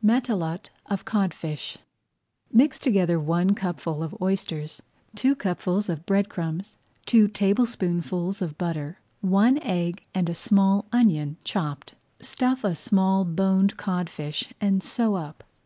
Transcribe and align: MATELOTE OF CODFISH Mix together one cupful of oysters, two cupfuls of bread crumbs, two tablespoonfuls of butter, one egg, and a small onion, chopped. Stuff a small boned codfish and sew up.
MATELOTE 0.00 0.70
OF 0.86 1.04
CODFISH 1.04 1.76
Mix 2.50 2.78
together 2.78 3.20
one 3.20 3.54
cupful 3.54 4.02
of 4.02 4.16
oysters, 4.22 4.80
two 5.14 5.34
cupfuls 5.36 5.90
of 5.90 6.06
bread 6.06 6.30
crumbs, 6.30 6.78
two 7.04 7.28
tablespoonfuls 7.28 8.40
of 8.40 8.56
butter, 8.56 9.00
one 9.20 9.58
egg, 9.58 10.02
and 10.14 10.30
a 10.30 10.34
small 10.34 10.86
onion, 10.92 11.36
chopped. 11.44 11.92
Stuff 12.20 12.64
a 12.64 12.74
small 12.74 13.26
boned 13.26 13.76
codfish 13.76 14.54
and 14.62 14.82
sew 14.82 15.14
up. 15.14 15.44